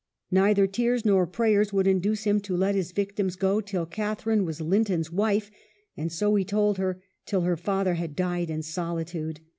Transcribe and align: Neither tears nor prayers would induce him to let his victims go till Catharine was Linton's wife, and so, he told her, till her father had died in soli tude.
Neither 0.31 0.65
tears 0.65 1.05
nor 1.05 1.27
prayers 1.27 1.71
would 1.71 1.85
induce 1.85 2.23
him 2.23 2.39
to 2.39 2.57
let 2.57 2.73
his 2.73 2.91
victims 2.91 3.35
go 3.35 3.61
till 3.61 3.85
Catharine 3.85 4.45
was 4.45 4.59
Linton's 4.59 5.11
wife, 5.11 5.51
and 5.95 6.11
so, 6.11 6.33
he 6.33 6.43
told 6.43 6.79
her, 6.79 7.03
till 7.27 7.41
her 7.41 7.55
father 7.55 7.93
had 7.93 8.15
died 8.15 8.49
in 8.49 8.63
soli 8.63 9.05
tude. 9.05 9.41